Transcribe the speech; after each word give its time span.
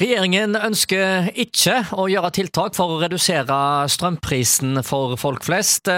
Regjeringen 0.00 0.56
ønsker 0.56 1.26
ikke 1.42 1.74
å 1.92 2.06
gjøre 2.08 2.30
tiltak 2.32 2.72
for 2.72 2.94
å 2.94 3.00
redusere 3.02 3.56
strømprisen 3.92 4.80
for 4.86 5.12
folk 5.20 5.44
flest. 5.44 5.90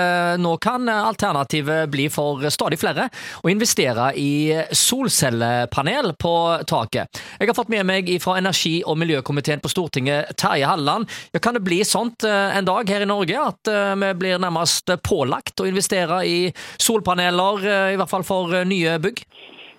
Nå 0.43 0.57
kan 0.65 0.91
alternativet 0.91 1.87
bli 1.93 2.09
for 2.11 2.43
stadig 2.51 2.80
flere 2.83 3.04
å 3.46 3.53
investere 3.53 4.09
i 4.19 4.51
solcellepanel 4.75 6.17
på 6.19 6.35
taket. 6.67 7.23
Jeg 7.38 7.53
har 7.53 7.59
fått 7.61 7.71
med 7.71 7.87
meg 7.87 8.11
fra 8.25 8.41
energi- 8.43 8.83
og 8.83 8.99
miljøkomiteen 9.04 9.62
på 9.62 9.71
Stortinget, 9.71 10.34
Terje 10.34 10.66
Halleland. 10.66 11.06
Kan 11.38 11.54
det 11.54 11.62
bli 11.62 11.84
sånt 11.87 12.26
en 12.26 12.66
dag 12.66 12.90
her 12.90 13.06
i 13.06 13.10
Norge 13.12 13.38
at 13.38 13.71
vi 14.03 14.12
blir 14.19 14.42
nærmest 14.42 14.90
pålagt 15.06 15.62
å 15.62 15.71
investere 15.71 16.24
i 16.27 16.38
solpaneler, 16.74 17.70
i 17.95 18.02
hvert 18.02 18.10
fall 18.10 18.27
for 18.27 18.64
nye 18.66 18.98
bygg? 18.98 19.23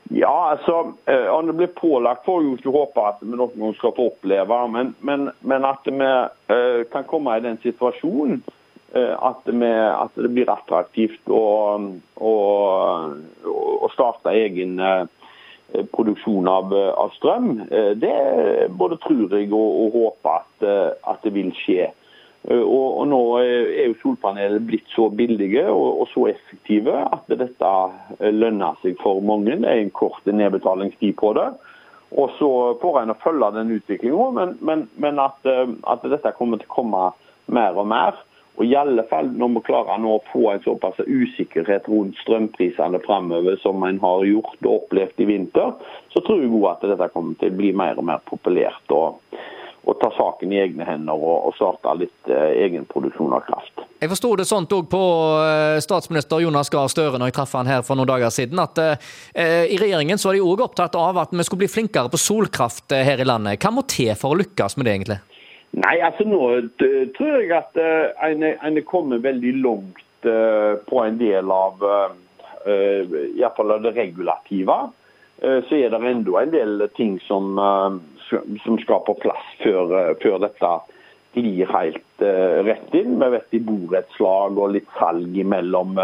Ja, 0.09 0.49
altså, 0.49 0.93
eh, 1.05 1.27
Om 1.27 1.47
det 1.47 1.53
blir 1.53 1.67
pålagt, 1.67 2.25
får 2.25 2.41
vi 2.41 2.49
jo 2.49 2.57
ikke 2.57 2.73
håpe 2.75 3.05
at 3.07 3.21
vi 3.23 3.37
noen 3.37 3.55
gang 3.55 3.75
skal 3.77 3.93
få 3.95 4.09
oppleve. 4.11 4.59
Men, 4.73 4.91
men, 4.99 5.29
men 5.39 5.65
at 5.65 5.87
vi 5.87 6.09
uh, 6.09 6.83
kan 6.91 7.07
komme 7.07 7.37
i 7.37 7.43
den 7.45 7.57
situasjonen 7.63 8.43
uh, 8.95 9.15
at, 9.29 9.47
vi, 9.47 9.71
at, 9.71 10.13
det 10.19 10.31
blir 10.35 10.51
attraktivt 10.51 11.31
å, 11.31 11.43
å, 12.19 12.33
å 13.43 13.91
starte 13.95 14.35
egen 14.35 14.79
produksjon 15.95 16.45
av, 16.51 16.73
av 16.75 17.13
strøm, 17.15 17.63
det 17.97 18.13
både 18.77 18.99
tror 19.01 19.31
jeg 19.33 19.47
og, 19.47 19.69
og 19.87 19.95
håper 19.95 20.35
at, 20.35 20.65
at 21.09 21.23
det 21.25 21.31
vil 21.33 21.49
skje. 21.63 21.87
Eh, 22.49 22.59
og, 22.59 23.05
Nå 23.07 23.19
er 23.39 23.87
jo 23.87 23.99
solpaneler 24.01 24.63
blitt 24.63 24.89
så 24.91 25.07
billige 25.13 25.63
og, 25.71 26.07
så 26.11 26.27
effektive 26.33 26.97
at 27.05 27.31
dette 27.31 27.71
eh, 28.19 28.33
lønner 28.33 28.79
seg 28.83 28.99
for 29.03 29.23
mange. 29.23 29.55
Det 29.61 29.69
er 29.69 29.83
en 29.83 29.95
kort 29.95 30.27
nedbetalingstid 30.27 31.15
på 31.19 31.33
det. 31.39 31.49
Og 32.13 32.35
Så 32.37 32.49
får 32.81 32.99
en 33.01 33.15
følge 33.23 33.49
den 33.55 33.71
utviklinga, 33.79 34.29
men, 34.35 34.57
men, 34.61 34.85
men 35.01 35.23
at, 35.23 35.39
eh, 35.47 35.65
at, 35.89 36.05
dette 36.05 36.35
kommer 36.37 36.61
til 36.61 36.69
å 36.69 36.75
komme 36.75 37.09
mer 37.47 37.79
og 37.79 37.89
mer. 37.89 38.19
Og 38.53 38.67
i 38.69 38.75
alle 38.77 39.01
fall 39.09 39.31
Når 39.33 39.49
vi 39.55 39.61
klarer 39.65 39.97
nå 39.97 40.11
å 40.13 40.25
få 40.29 40.43
en 40.51 40.61
såpass 40.61 40.99
usikkerhet 41.07 41.87
rundt 41.89 42.19
strømprisene 42.21 42.99
framover 43.01 43.57
som 43.63 43.81
en 43.87 43.97
har 44.03 44.27
gjort 44.29 44.59
og 44.61 44.75
opplevd 44.75 45.23
i 45.25 45.29
vinter, 45.31 45.73
så 46.13 46.21
tror 46.21 46.43
jeg 46.43 46.61
at 46.69 46.85
dette 46.91 47.09
kommer 47.15 47.39
til 47.39 47.49
å 47.49 47.57
bli 47.57 47.71
mer 47.73 47.97
og 47.97 48.05
mer 48.11 48.21
populært. 48.29 48.85
og 48.93 49.32
å 49.83 49.93
ta 49.99 50.09
saken 50.15 50.53
i 50.53 50.59
egne 50.63 50.85
hender 50.87 51.17
og, 51.17 51.49
og 51.49 51.55
starte 51.57 51.91
litt 51.99 52.31
eh, 52.31 52.63
egenproduksjon 52.65 53.33
av 53.35 53.43
kraft. 53.47 53.83
Jeg 53.99 54.11
forsto 54.11 54.31
det 54.39 54.45
sånt 54.47 54.71
òg 54.75 54.87
på 54.91 55.01
eh, 55.43 55.79
statsminister 55.83 56.43
Jonas 56.43 56.71
Gahr 56.71 56.87
Støre 56.91 57.19
når 57.19 57.31
jeg 57.31 57.37
traff 57.39 57.55
han 57.59 57.69
her 57.71 57.83
for 57.83 57.99
noen 57.99 58.09
dager 58.13 58.31
siden, 58.33 58.61
at 58.63 58.79
eh, 58.79 59.67
i 59.67 59.79
regjeringen 59.81 60.19
så 60.19 60.29
var 60.29 60.39
de 60.39 60.45
òg 60.45 60.63
opptatt 60.63 60.95
av 60.99 61.19
at 61.25 61.35
vi 61.35 61.43
skulle 61.43 61.65
bli 61.65 61.71
flinkere 61.71 62.11
på 62.13 62.21
solkraft 62.21 62.95
eh, 62.95 63.03
her 63.07 63.19
i 63.19 63.27
landet. 63.27 63.59
Hva 63.59 63.73
må 63.75 63.83
til 63.91 64.13
for 64.19 64.35
å 64.35 64.39
lykkes 64.39 64.77
med 64.79 64.87
det, 64.87 64.95
egentlig? 64.97 65.19
Nei, 65.83 65.97
altså 66.05 66.27
nå 66.29 66.39
tror 67.17 67.37
jeg 67.41 67.49
at 67.57 67.79
en, 67.81 68.43
en 68.45 68.75
er 68.77 68.85
kommet 68.85 69.23
veldig 69.23 69.55
langt 69.63 70.03
på 70.23 70.99
en 71.01 71.15
del 71.17 71.49
av 71.51 71.81
uh, 71.83 73.15
iallfall 73.33 73.73
det 73.81 73.95
regulative. 73.97 74.75
Så 75.41 75.75
er 75.75 75.89
det 75.91 75.99
enda 76.07 76.39
en 76.39 76.51
del 76.53 76.83
ting 76.95 77.17
som 77.25 77.57
som 78.63 78.77
skal 78.79 79.03
på 79.05 79.15
plass 79.21 79.45
før, 79.63 79.93
eh, 79.99 80.15
før 80.21 80.39
dette 80.43 80.71
glir 81.33 81.69
helt 81.73 82.23
rett 82.23 82.93
inn. 82.95 83.17
Vi 83.19 83.29
vet 83.33 83.55
i 83.57 83.59
borettslag 83.59 84.57
og 84.57 84.75
litt 84.75 84.89
salg 84.99 85.33
mellom 85.49 85.97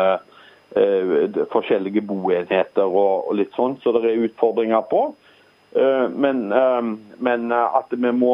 forskjellige 1.54 2.02
boenheter 2.06 2.90
og, 2.90 3.30
litt 3.38 3.54
sånn, 3.54 3.78
så 3.82 3.94
det 3.94 4.10
er 4.10 4.26
utfordringer 4.26 4.82
på. 4.90 5.04
men, 6.24 6.50
men 7.18 7.52
at 7.54 7.94
vi 7.94 8.12
må 8.12 8.34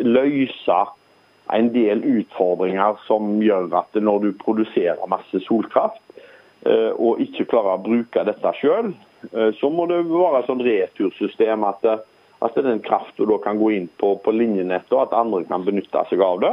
løse 0.00 0.78
en 1.52 1.68
del 1.76 2.00
utfordringer 2.08 2.96
som 3.04 3.36
gjør 3.44 3.68
at 3.84 4.00
når 4.00 4.24
du 4.24 4.30
produserer 4.40 5.12
masse 5.12 5.44
solkraft, 5.44 6.00
og 6.96 7.20
ikke 7.20 7.50
klarer 7.52 7.76
å 7.76 7.84
bruke 7.84 8.24
dette 8.28 8.56
sjøl, 8.60 8.94
så 9.58 9.70
må 9.70 9.86
det 9.90 10.00
være 10.08 10.42
sånn 10.48 10.64
retursystem 10.66 11.68
at 11.68 11.84
at 12.42 12.56
den 12.58 12.80
kraften 12.82 13.28
da 13.30 13.36
kan 13.38 13.58
gå 13.58 13.68
inn 13.76 13.88
på, 14.00 14.16
på 14.18 14.32
linjenettet, 14.34 14.90
og 14.96 15.04
at 15.04 15.14
andre 15.14 15.44
kan 15.46 15.62
benytte 15.62 16.02
seg 16.08 16.22
av 16.26 16.40
det. 16.42 16.52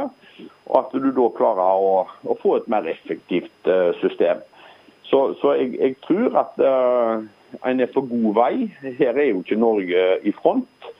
Og 0.70 0.76
at 0.78 0.94
du 0.94 1.08
da 1.10 1.26
klarer 1.34 1.82
å, 1.82 2.04
å 2.06 2.36
få 2.38 2.60
et 2.60 2.68
mer 2.70 2.86
effektivt 2.90 3.66
uh, 3.66 3.90
system. 3.98 4.42
Så, 5.10 5.32
så 5.40 5.56
jeg, 5.58 5.74
jeg, 5.80 5.96
tror 6.06 6.36
at 6.38 6.60
en 6.62 7.82
er 7.82 7.90
på 7.90 8.04
god 8.06 8.28
vei. 8.36 8.52
Her 9.00 9.16
er 9.18 9.32
jo 9.32 9.40
ikke 9.42 9.58
Norge 9.58 10.04
i 10.22 10.32
front. 10.36 10.90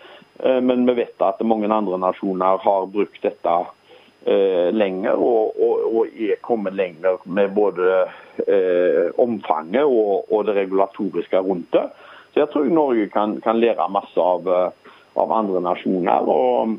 Men 0.43 0.83
vi 0.89 0.97
vet 0.99 1.23
at 1.23 1.43
mange 1.47 1.69
andre 1.71 1.99
nasjoner 2.01 2.59
har 2.65 2.89
brukt 2.91 3.23
dette 3.23 3.53
lenger, 4.25 5.17
og, 5.17 5.55
og, 5.57 5.85
og, 5.97 6.09
er 6.13 6.37
kommet 6.45 6.75
lenger 6.77 7.23
med 7.25 7.55
både 7.57 8.05
omfanget 9.19 9.85
og, 9.89 10.27
og, 10.29 10.45
det 10.45 10.59
regulatoriske 10.59 11.41
rundt 11.41 11.73
det. 11.73 11.87
Så 12.33 12.43
jeg 12.43 12.51
tror 12.53 12.69
Norge 12.69 13.09
kan, 13.09 13.39
kan 13.41 13.59
lære 13.59 13.89
masse 13.91 14.21
av, 14.21 14.47
av 15.17 15.33
andre 15.33 15.63
nasjoner. 15.65 16.29
Og, 16.29 16.77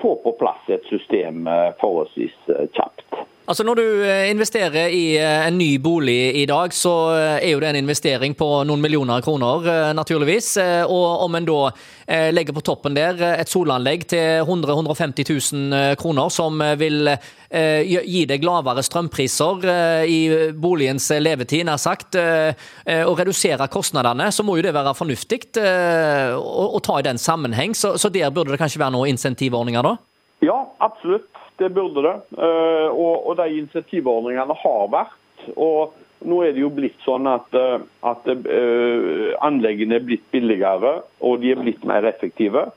få 0.00 0.14
på 0.24 0.32
plass 0.38 0.68
et 0.68 0.84
system 0.84 1.46
eh, 1.46 1.70
forholdsvis 1.80 2.36
eh, 2.54 2.66
kjapt. 2.76 3.07
Altså 3.48 3.64
Når 3.64 3.78
du 3.78 3.84
eh, 4.04 4.26
investerer 4.28 4.92
i 4.92 5.16
en 5.16 5.56
ny 5.56 5.78
bolig 5.80 6.34
i 6.36 6.44
dag, 6.46 6.74
så 6.76 6.92
er 7.16 7.48
jo 7.48 7.62
det 7.62 7.70
en 7.70 7.80
investering 7.80 8.36
på 8.36 8.48
noen 8.68 8.82
millioner 8.84 9.24
kroner, 9.24 9.94
naturligvis. 9.96 10.50
Og 10.84 11.24
om 11.24 11.38
en 11.38 11.48
da 11.48 11.62
legger 12.36 12.52
på 12.56 12.64
toppen 12.64 12.96
der 12.96 13.16
et 13.30 13.48
solanlegg 13.48 14.04
til 14.12 14.44
100 14.44 14.76
150 14.76 15.32
000 15.32 15.96
kroner, 16.00 16.28
som 16.28 16.60
vil 16.76 17.16
Eh, 17.48 17.80
gi 18.04 18.26
deg 18.28 18.42
lavere 18.44 18.82
strømpriser 18.84 19.62
eh, 19.72 20.02
i 20.04 20.18
boligens 20.52 21.06
levetid, 21.16 21.64
nær 21.64 21.80
sagt, 21.80 22.18
eh, 22.20 22.52
og 23.08 23.16
redusere 23.16 23.70
kostnadene, 23.72 24.26
så 24.28 24.44
må 24.44 24.58
jo 24.58 24.66
det 24.66 24.74
være 24.76 24.92
fornuftig 24.96 25.40
å, 25.56 26.80
ta 26.84 26.98
i 27.00 27.06
den 27.06 27.20
sammenheng. 27.20 27.72
Så 27.72 28.12
der 28.12 28.28
burde 28.34 28.52
det 28.52 28.60
kanskje 28.60 28.82
være 28.82 28.96
noen 28.98 29.14
insentivordninger, 29.14 29.86
da? 29.86 29.96
Ja, 30.44 30.60
absolutt. 30.84 31.47
Det 31.58 31.68
burde 31.74 32.04
det. 32.04 32.16
Og, 32.38 33.14
og 33.26 33.32
de 33.40 33.48
insentivordningene 33.58 34.54
har 34.62 34.92
vært. 34.92 35.16
og 35.56 35.96
nå 36.26 36.40
er 36.42 36.54
det 36.54 36.64
jo 36.64 36.70
blitt 36.74 36.98
sånn 37.04 37.28
at, 37.30 37.54
at 37.54 38.26
uh, 38.26 39.30
anleggene 39.44 39.98
er 39.98 40.06
blitt 40.06 40.26
billigere 40.34 40.98
og 41.22 41.42
de 41.42 41.52
er 41.54 41.60
blitt 41.62 41.84
mer 41.86 42.06
effektive. 42.08 42.68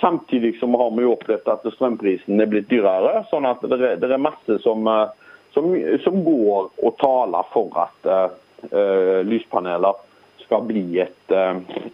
Samtidig 0.00 0.54
som 0.60 0.76
har 0.80 0.92
vi 0.96 1.04
jo 1.04 1.12
opplevd 1.12 1.48
at 1.52 1.66
strømprisen 1.74 2.40
er 2.40 2.48
blitt 2.48 2.70
dyrere. 2.70 3.26
sånn 3.28 3.48
at 3.48 3.60
det 3.68 3.98
er, 4.08 4.16
masse 4.16 4.56
som, 4.64 4.86
eh, 4.88 5.34
som, 5.52 5.74
som, 6.04 6.22
går 6.24 6.70
og 6.80 6.94
taler 7.02 7.50
for 7.52 7.82
at 7.82 8.08
uh, 8.08 9.20
lyspaneler 9.28 10.00
skal 10.40 10.64
bli 10.66 10.98
et, 11.04 11.32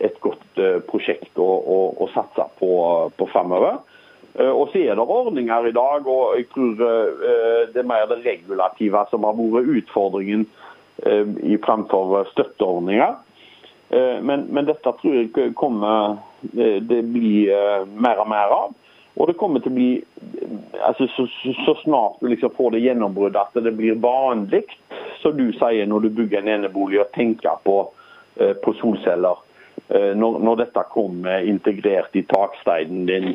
et 0.01 0.15
godt 0.23 0.61
prosjekt 0.87 1.37
å, 1.37 1.45
å, 1.45 1.81
å, 2.01 2.07
satse 2.15 2.47
på, 2.57 2.71
på 3.19 3.27
fremover. 3.29 3.83
Og 4.37 4.69
så 4.69 4.83
er 4.83 4.99
det 4.99 5.05
ordninger 5.05 5.71
i 5.71 5.73
dag, 5.73 6.09
og 6.13 6.35
jeg 6.37 6.45
tror 6.53 6.73
det 7.73 7.81
er 7.81 7.87
mer 7.89 8.05
det 8.11 8.19
regulative 8.21 9.05
som 9.09 9.25
har 9.25 9.39
vært 9.39 9.71
utfordringen 9.79 10.43
i 11.41 11.57
fremfor 11.65 12.27
støtteordninger. 12.35 13.15
Eh, 13.89 14.23
men, 14.23 14.41
men, 14.41 14.67
dette 14.67 14.93
tror 14.99 15.15
jeg 15.15 15.55
kommer 15.55 16.19
eh, 16.57 16.83
det 16.83 17.03
blir 17.13 17.53
eh, 17.55 17.85
mer 17.87 18.23
og 18.23 18.31
mer 18.31 18.55
av. 18.55 18.75
Og 19.17 19.31
det 19.31 19.39
kommer 19.41 19.63
til 19.65 19.73
å 19.73 19.77
bli 19.77 19.91
altså 20.85 21.07
Så, 21.15 21.25
så 21.65 21.75
snart 21.81 22.19
du 22.21 22.29
liksom 22.29 22.53
får 22.57 22.75
det 22.75 22.83
gjennombruddet 22.85 23.39
at 23.41 23.65
det 23.65 23.73
blir 23.79 23.97
vanlig, 24.03 24.67
som 25.23 25.39
du 25.39 25.49
sier 25.57 25.89
når 25.89 26.05
du 26.05 26.11
bygger 26.19 26.43
en 26.43 26.51
enebolig, 26.59 27.01
å 27.01 27.09
tenke 27.15 27.55
på, 27.65 27.79
på 28.37 28.75
solceller. 28.83 29.41
Når, 29.89 30.39
når, 30.43 30.57
dette 30.59 30.83
kommer 30.91 31.45
integrert 31.47 32.17
i 32.19 32.25
taksteinen 32.27 33.05
din, 33.07 33.29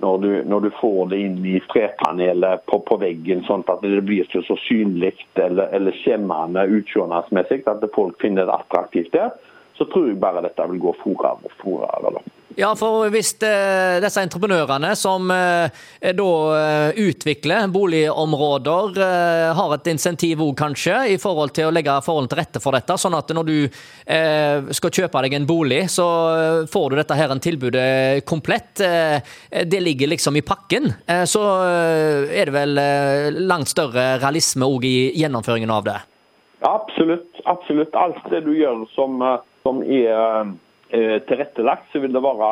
når 0.00 0.22
du, 0.22 0.28
når 0.48 0.62
du 0.64 0.68
får 0.78 1.10
det 1.10 1.18
inn 1.20 1.36
i 1.44 1.58
trepanelet 1.68 2.64
på, 2.70 2.78
på, 2.88 2.96
veggen, 3.02 3.42
sånn 3.44 3.66
at 3.68 3.84
det 3.84 4.00
blir 4.06 4.24
ikke 4.24 4.40
så 4.46 4.56
synlig 4.64 5.12
eller, 5.36 5.68
eller 5.76 5.98
skjemmende 6.00 6.64
utseendemessig 6.78 7.60
at 7.68 7.84
folk 7.92 8.16
finner 8.24 8.48
det 8.48 8.56
attraktivt 8.56 9.12
der, 9.12 9.36
så 9.76 9.84
tror 9.92 10.08
jeg 10.08 10.20
bare 10.22 10.46
dette 10.48 10.70
vil 10.72 10.80
gå 10.88 10.96
fortere 11.02 11.44
og 11.44 11.58
fortere. 11.60 12.24
Ja, 12.58 12.72
for 12.74 13.06
hvis 13.14 13.36
eh, 13.46 14.00
disse 14.02 14.22
entreprenørene 14.24 14.88
som 14.98 15.28
eh, 15.30 15.70
da 16.18 16.30
eh, 16.56 16.96
utvikler 17.06 17.68
boligområder, 17.70 18.98
eh, 19.04 19.50
har 19.54 19.74
et 19.76 19.90
insentiv 19.92 20.42
òg 20.42 20.56
kanskje, 20.58 20.96
i 21.14 21.20
forhold 21.22 21.54
til 21.54 21.68
å 21.68 21.74
legge 21.76 21.94
forholdene 22.02 22.32
til 22.32 22.40
rette 22.40 22.62
for 22.64 22.74
dette, 22.74 22.96
sånn 22.98 23.14
at 23.14 23.30
når 23.30 23.46
du 23.46 23.54
eh, 23.62 24.72
skal 24.74 24.94
kjøpe 24.98 25.22
deg 25.22 25.38
en 25.38 25.46
bolig, 25.46 25.84
så 25.94 26.08
eh, 26.34 26.66
får 26.72 26.88
du 26.90 26.98
dette 26.98 27.20
her 27.20 27.30
en 27.30 27.44
tilbudet 27.46 28.26
komplett. 28.26 28.74
det 28.78 29.80
ligger 29.80 30.10
liksom 30.10 30.36
i 30.36 30.42
pakken. 30.42 30.90
så 31.30 31.42
er 31.62 32.50
det 32.50 32.54
vel 32.54 32.80
langt 33.46 33.70
større 33.70 34.16
realisme 34.18 34.66
òg 34.66 34.84
i 34.84 34.96
gjennomføringen 35.20 35.70
av 35.70 35.86
det? 35.86 35.98
Absolutt. 36.66 37.38
Absolutt. 37.46 37.94
Alt 37.94 38.26
det 38.32 38.42
du 38.46 38.52
gjør 38.58 38.82
som 38.96 39.22
som 39.62 39.82
er 39.84 40.48
tilrettelagt, 40.90 41.90
så 41.92 42.00
vil 42.02 42.14
det 42.14 42.22
være 42.24 42.50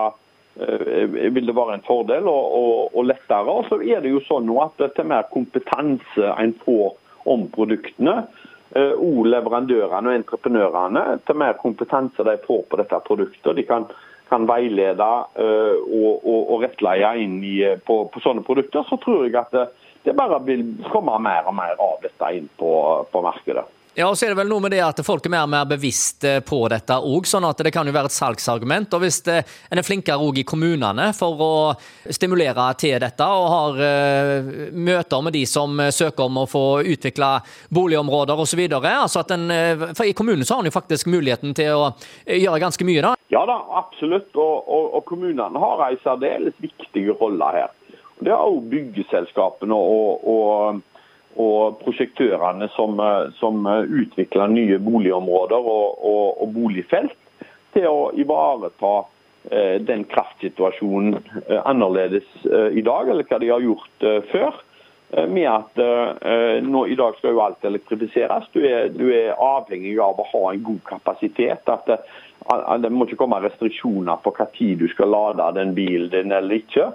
vil 0.57 1.45
det 1.45 1.53
være 1.53 1.75
en 1.77 1.83
fordel 1.85 2.29
og, 2.33 2.45
og, 2.57 2.95
og 2.97 3.05
lettere. 3.05 3.53
Og 3.53 3.67
så 3.69 3.77
er 3.85 4.01
det 4.01 4.15
jo 4.15 4.23
sånn 4.25 4.49
at 4.63 4.81
til 4.97 5.09
mer 5.11 5.27
kompetanse 5.29 6.31
en 6.33 6.55
får 6.63 6.95
om 7.29 7.45
produktene, 7.53 8.23
og 8.77 9.27
leverandørene 9.29 10.11
og 10.11 10.17
entreprenørene, 10.17 11.05
til 11.27 11.39
mer 11.39 11.57
kompetanse 11.61 12.25
de 12.27 12.37
får 12.45 12.65
på 12.71 12.81
dette 12.81 13.01
produktet. 13.07 13.53
De 13.57 13.65
kan, 13.69 13.87
kan 14.31 14.49
veilede 14.49 15.11
og, 15.37 16.27
og 16.27 16.65
rettleie 16.65 17.13
inn 17.23 17.39
i, 17.45 17.59
på, 17.87 18.03
på, 18.13 18.25
sånne 18.25 18.45
produkter. 18.47 18.85
Så 18.89 18.99
tror 19.03 19.27
jeg 19.27 19.37
at 19.39 19.55
det, 19.55 19.69
det 20.09 20.17
bare 20.19 20.43
vil 20.47 20.67
komme 20.91 21.17
mer 21.23 21.49
og 21.49 21.57
mer 21.57 21.79
av 21.79 22.01
dette 22.05 22.33
inn 22.37 22.51
på, 22.59 22.73
på 23.13 23.25
markedet. 23.25 23.65
Ja, 23.97 24.11
og 24.11 24.19
så 24.19 24.27
er 24.27 24.35
det 24.35 24.43
vel 24.43 24.51
noe 24.51 24.61
med 24.61 24.75
det 24.75 24.83
at 24.85 24.99
folk 25.01 25.25
er 25.25 25.33
mer 25.33 25.47
og 25.47 25.53
mer 25.55 25.69
bevisst 25.71 26.25
eh, 26.29 26.43
på 26.45 26.59
dette 26.69 26.99
òg, 27.01 27.25
sånn 27.25 27.47
at 27.49 27.63
det 27.65 27.71
kan 27.73 27.89
jo 27.89 27.95
være 27.97 28.11
et 28.11 28.13
salgsargument. 28.13 28.93
Og 28.93 29.01
hvis 29.01 29.23
eh, 29.33 29.55
en 29.73 29.81
er 29.81 29.87
flinkere 29.87 30.21
òg 30.21 30.43
i 30.43 30.45
kommunene 30.45 31.07
for 31.17 31.41
å 31.41 31.55
stimulere 32.13 32.67
til 32.77 32.99
dette, 33.01 33.25
og 33.25 33.47
har 33.49 33.79
uh, 33.81 34.51
møter 34.77 35.23
med 35.25 35.33
de 35.33 35.43
som 35.49 35.81
søker 35.81 36.27
om 36.29 36.43
å 36.43 36.45
få 36.45 36.65
utvikle 36.85 37.31
boligområder 37.73 38.43
osv. 38.43 38.61
Altså 38.77 39.23
for 39.25 40.05
i 40.05 40.13
kommunen 40.19 40.45
så 40.45 40.59
har 40.59 40.65
en 40.67 40.69
jo 40.69 40.75
faktisk 40.75 41.09
muligheten 41.09 41.57
til 41.57 41.81
å 41.81 41.87
gjøre 42.29 42.61
ganske 42.67 42.85
mye, 42.85 43.05
da? 43.07 43.15
Ja 43.33 43.47
da, 43.49 43.57
absolutt. 43.81 44.29
Og, 44.37 44.69
og, 44.69 44.91
og 44.99 45.07
kommunene 45.09 45.63
har 45.63 45.87
en 45.87 46.03
særdeles 46.05 46.61
viktig 46.61 47.07
rolle 47.17 47.49
her. 47.57 47.73
Det 48.21 48.33
har 48.33 48.45
òg 48.45 48.69
byggeselskapene 48.77 49.81
og, 49.97 50.29
og 50.29 50.85
og 51.37 51.81
prosjektørene 51.83 52.69
som, 52.77 53.01
eh, 53.01 53.33
som 53.41 53.67
eh, 53.67 53.85
utvikler 54.03 54.53
nye 54.53 54.79
boligområder 54.83 55.59
og, 55.61 55.99
og, 56.01 56.43
og, 56.43 56.55
boligfelt, 56.55 57.17
til 57.77 57.89
å 57.91 58.11
ivareta 58.17 58.95
eh, 59.51 59.77
den 59.85 60.07
kraftsituasjonen 60.09 61.19
annerledes 61.65 62.29
i 62.73 62.83
dag, 62.85 63.11
eller 63.11 63.29
hva 63.29 63.41
de 63.43 63.53
har 63.53 63.65
gjort 63.65 64.09
før. 64.33 64.63
Med 65.31 65.47
at 65.47 65.77
nå, 66.67 66.81
I 66.91 66.97
dag 66.99 67.15
skal 67.15 67.37
jo 67.37 67.43
alt 67.45 67.63
elektrifiseres. 67.65 68.49
Du 68.51 68.59
er, 68.67 68.89
du 68.91 69.05
er, 69.15 69.37
avhengig 69.39 69.93
av 70.03 70.19
å 70.19 70.25
ha 70.33 70.41
en 70.51 70.65
god 70.67 70.81
kapasitet. 70.89 71.63
at 71.71 71.87
det, 71.87 72.01
det 72.83 72.91
må 72.91 73.07
ikke 73.07 73.21
komme 73.21 73.39
restriksjoner 73.45 74.19
på 74.25 74.33
hva 74.35 74.49
tid 74.57 74.83
du 74.83 74.89
skal 74.91 75.15
lade 75.15 75.47
den 75.61 75.77
bilen 75.79 76.11
din 76.11 76.35
eller 76.35 76.59
ikke 76.59 76.89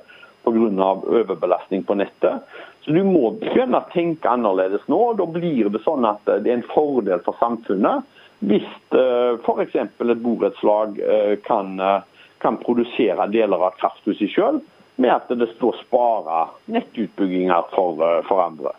pga. 0.43 0.91
overbelastning 1.21 1.87
på 1.87 1.95
nettet. 1.95 2.43
Så 2.81 2.91
Du 2.91 3.03
må 3.05 3.31
begynne 3.41 3.77
å 3.77 3.89
tenke 3.93 4.29
annerledes 4.29 4.87
nå. 4.89 4.97
og 5.11 5.19
Da 5.21 5.27
blir 5.29 5.69
det 5.69 5.83
sånn 5.85 6.07
at 6.07 6.25
det 6.25 6.49
er 6.49 6.59
en 6.59 6.69
fordel 6.73 7.21
for 7.25 7.37
samfunnet 7.41 8.07
hvis 8.41 8.65
uh, 8.97 9.37
f.eks. 9.37 9.75
et 9.77 10.21
borettslag 10.23 10.95
eh, 10.97 11.35
kan, 11.45 11.75
eh, 11.77 12.23
kan, 12.41 12.55
produsere 12.57 13.27
deler 13.29 13.67
av 13.67 13.75
krafthuset 13.77 14.33
sjøl, 14.33 14.57
med 14.97 15.13
at 15.13 15.29
det 15.29 15.45
står 15.51 15.77
spare 15.83 16.47
nettutbygginger 16.73 17.69
for, 17.75 18.01
for 18.25 18.41
andre. 18.41 18.73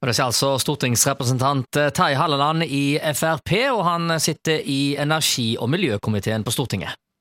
Og 0.00 0.08
Det 0.08 0.14
sier 0.16 0.30
altså 0.30 0.54
stortingsrepresentant 0.62 1.68
Terje 1.92 2.16
Halleland 2.16 2.64
i 2.64 2.96
Frp, 3.12 3.52
og 3.74 3.82
han 3.84 4.16
sitter 4.24 4.64
i 4.64 4.96
energi- 4.96 5.58
og 5.60 5.68
miljøkomiteen 5.68 6.46
på 6.46 6.56
Stortinget. 6.56 6.96